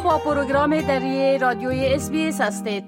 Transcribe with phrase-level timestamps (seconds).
[0.00, 2.84] با پروگرام دری رادیوی اس هستید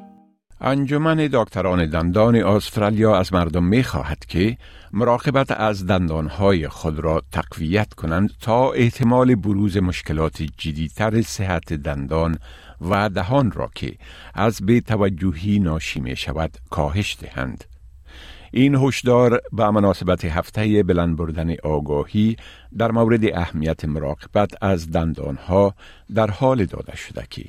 [0.61, 4.57] انجمن دکتران دندان استرالیا از مردم می خواهد که
[4.93, 12.39] مراقبت از دندانهای خود را تقویت کنند تا احتمال بروز مشکلات جدیتر صحت دندان
[12.81, 13.95] و دهان را که
[14.35, 17.65] از به توجهی ناشی می شود کاهش دهند.
[18.57, 22.37] این هشدار به مناسبت هفته بلند بردن آگاهی
[22.79, 25.75] در مورد اهمیت مراقبت از دندانها
[26.15, 27.45] در حال داده شده که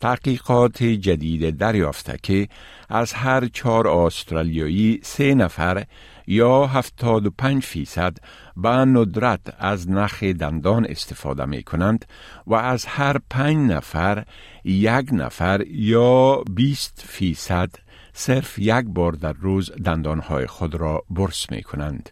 [0.00, 2.48] تحقیقات جدید دریافته که
[2.88, 5.84] از هر چهار استرالیایی سه نفر
[6.26, 8.16] یا 75 فیصد
[8.56, 12.04] به ندرت از نخ دندان استفاده می کنند
[12.46, 14.24] و از هر پنج نفر
[14.64, 17.70] یک نفر یا 20 فیصد
[18.12, 22.10] صرف یک بار در روز دندانهای خود را برس می کنند.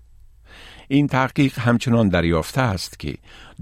[0.89, 3.15] این تحقیق همچنان دریافته است که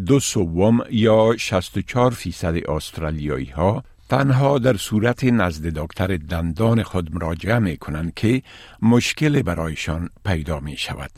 [0.06, 7.58] دو سوم یا 64 فیصد استرالیایی ها تنها در صورت نزد دکتر دندان خود مراجعه
[7.58, 8.42] می کنند که
[8.82, 11.10] مشکل برایشان پیدا می شود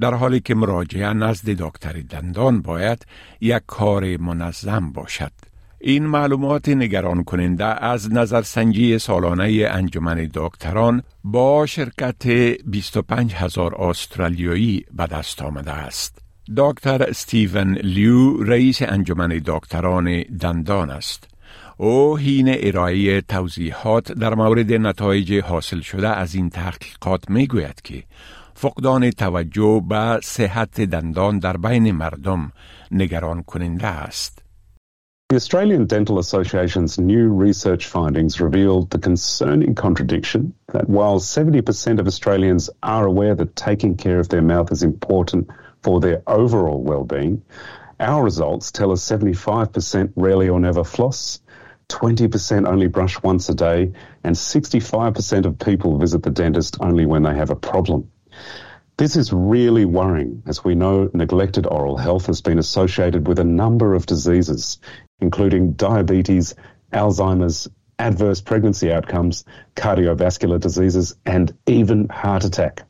[0.00, 3.06] در حالی که مراجعه نزد دکتر دندان باید
[3.40, 5.32] یک کار منظم باشد
[5.80, 12.26] این معلومات نگران کننده از نظرسنجی سالانه انجمن دکتران با شرکت
[12.66, 16.18] 25 هزار استرالیایی به دست آمده است.
[16.56, 21.28] دکتر استیون لیو رئیس انجمن دکتران دندان است.
[21.76, 28.02] او حین ارائه توضیحات در مورد نتایج حاصل شده از این تحقیقات می گوید که
[28.54, 32.52] فقدان توجه به صحت دندان در بین مردم
[32.90, 34.45] نگران کننده است.
[35.28, 42.06] The Australian Dental Association's new research findings revealed the concerning contradiction that while 70% of
[42.06, 45.50] Australians are aware that taking care of their mouth is important
[45.82, 47.42] for their overall well-being,
[47.98, 51.40] our results tell us 75% rarely or never floss,
[51.88, 57.24] 20% only brush once a day, and 65% of people visit the dentist only when
[57.24, 58.12] they have a problem.
[58.96, 63.44] This is really worrying as we know neglected oral health has been associated with a
[63.44, 64.78] number of diseases,
[65.20, 66.54] including diabetes,
[66.92, 67.68] Alzheimer's,
[67.98, 69.44] adverse pregnancy outcomes,
[69.74, 72.82] cardiovascular diseases, and even heart attack.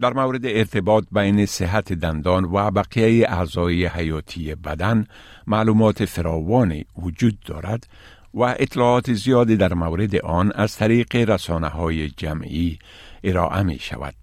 [0.00, 5.06] در مورد ارتباط بین صحت دندان و بقیه اعضای حیاتی بدن
[5.46, 7.86] معلومات فراوانی وجود دارد
[8.34, 12.78] و اطلاعات زیادی در مورد آن از طریق رسانه های جمعی
[13.24, 14.14] ارائه می شود.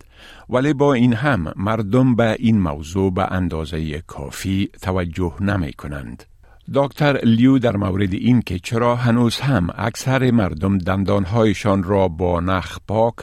[0.50, 6.24] ولی با این هم مردم به این موضوع به اندازه کافی توجه نمی کنند.
[6.74, 12.78] دکتر لیو در مورد این که چرا هنوز هم اکثر مردم دندانهایشان را با نخ
[12.88, 13.16] پاک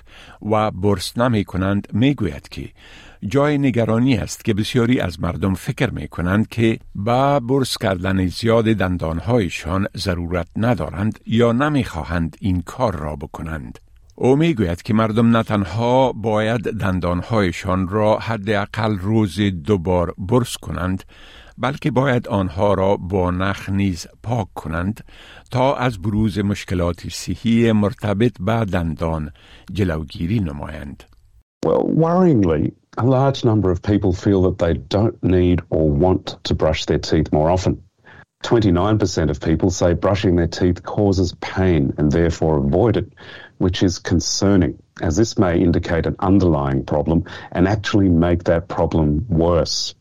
[0.51, 2.69] و برس نمی کنند می گوید که
[3.29, 8.65] جای نگرانی است که بسیاری از مردم فکر می کنند که با برس کردن زیاد
[8.65, 13.79] دندانهایشان ضرورت ندارند یا نمی خواهند این کار را بکنند.
[14.15, 20.57] او می گوید که مردم نه تنها باید دندانهایشان را حداقل روز دو بار برس
[20.57, 21.05] کنند
[21.58, 25.04] بلکه باید آنها را با نخ نیز پاک کنند
[25.52, 29.32] تا از بروز مشکلات صحی مرتبط به دندان
[29.74, 31.04] جلوگیری نمایند.
[31.66, 36.56] Well, worryingly, a large number of people feel that they don't need or want to
[36.56, 37.84] brush their teeth more often.
[38.44, 43.14] 29% of people say brushing their teeth causes pain and therefore avoid it,
[43.60, 49.26] which is concerning, as this may indicate an underlying problem and actually make that problem
[49.30, 49.94] worse.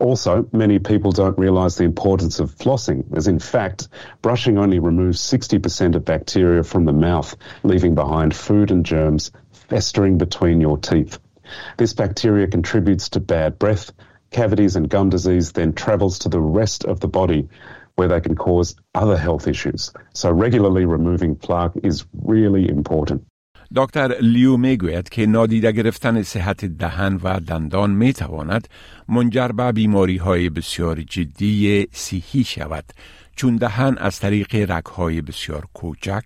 [0.00, 3.88] Also, many people don't realise the importance of flossing, as in fact,
[4.22, 10.16] brushing only removes 60% of bacteria from the mouth, leaving behind food and germs festering
[10.16, 11.18] between your teeth.
[11.76, 13.90] This bacteria contributes to bad breath,
[14.30, 17.48] cavities and gum disease, then travels to the rest of the body
[17.96, 19.92] where they can cause other health issues.
[20.14, 23.26] So regularly removing plaque is really important.
[23.76, 28.68] دکتر لیو می گوید که نادیده گرفتن صحت دهن و دندان می تواند
[29.08, 32.84] منجر به بیماری های بسیار جدی صحی شود
[33.36, 36.24] چون دهن از طریق رگهای بسیار کوچک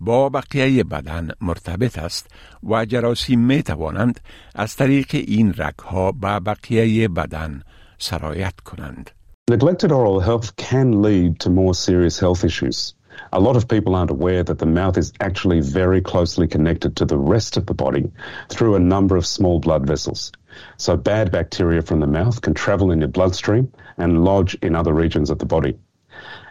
[0.00, 2.26] با بقیه بدن مرتبط است
[2.62, 4.20] و جراثیم می توانند
[4.54, 7.62] از طریق این رگها به بقیه بدن
[7.98, 9.10] سرایت کنند.
[9.50, 12.94] Neglected oral health can lead to more serious health issues.
[13.32, 17.04] A lot of people aren't aware that the mouth is actually very closely connected to
[17.04, 18.10] the rest of the body
[18.48, 20.32] through a number of small blood vessels.
[20.76, 24.94] So bad bacteria from the mouth can travel in your bloodstream and lodge in other
[24.94, 25.78] regions of the body.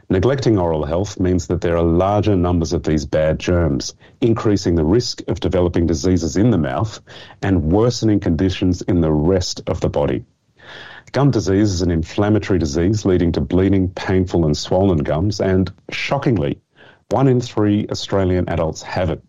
[0.10, 4.86] Neglecting oral health means that there are larger numbers of these bad germs, increasing the
[4.86, 7.02] risk of developing diseases in the mouth
[7.42, 10.24] and worsening conditions in the rest of the body.
[11.16, 16.54] Gum disease is an inflammatory disease leading to bleeding, painful, and swollen gums, and shockingly,
[17.20, 19.22] one in three Australian adults have it.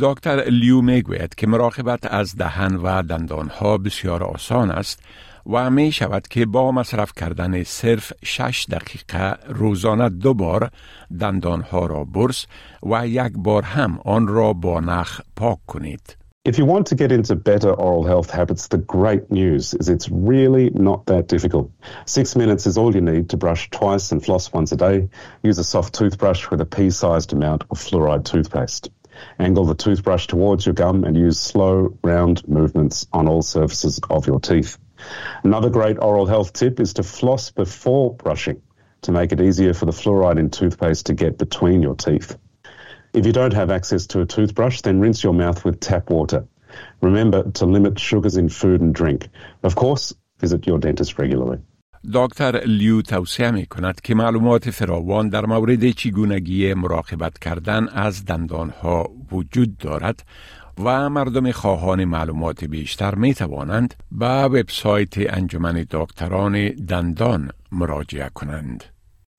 [0.00, 5.02] دکتر لیو می‌گوید که مراقبت از دهن و دندانها بسیار آسان است
[5.46, 10.70] و می شود که با مصرف کردن صرف 6 دقیقه روزانه دو بار
[11.20, 12.46] دندانها را برس
[12.82, 16.16] و یک بار هم آن را با نخ پاک کنید.
[16.46, 20.08] If you want to get into better oral health habits, the great news is it's
[20.08, 21.72] really not that difficult.
[22.04, 25.08] Six minutes is all you need to brush twice and floss once a day.
[25.42, 28.90] Use a soft toothbrush with a pea-sized amount of fluoride toothpaste.
[29.40, 34.28] Angle the toothbrush towards your gum and use slow, round movements on all surfaces of
[34.28, 34.78] your teeth.
[35.42, 38.62] Another great oral health tip is to floss before brushing
[39.02, 42.38] to make it easier for the fluoride in toothpaste to get between your teeth.
[43.18, 46.40] If you don't have access to a toothbrush, then rinse your mouth with tap water.
[47.00, 49.20] Remember to limit sugars in food and drink.
[49.62, 50.04] Of course,
[50.42, 51.58] visit your dentist regularly.
[52.12, 59.10] دکتر لیو توصیه می کند که معلومات فراوان در مورد چگونگی مراقبت کردن از دندانها
[59.32, 60.22] وجود دارد
[60.84, 68.84] و مردم خواهان معلومات بیشتر می توانند به وبسایت انجمن دکتران دندان مراجعه کنند.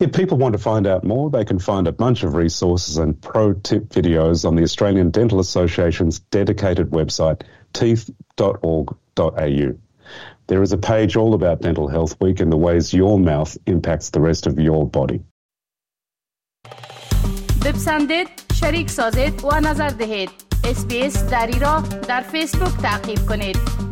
[0.00, 3.20] If people want to find out more, they can find a bunch of resources and
[3.20, 7.42] pro tip videos on the Australian Dental Association's dedicated website,
[7.72, 8.88] teeth.org.au.
[10.48, 14.10] There is a page all about Dental Health Week and the ways your mouth impacts
[14.10, 15.20] the rest of your body.
[17.64, 20.30] بپسندید، شریک سازید و نظر دهید.
[20.64, 23.85] اسپیس دری را در فیسبوک تعقیب کنید.